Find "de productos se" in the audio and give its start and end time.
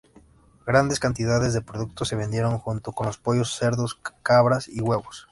1.53-2.15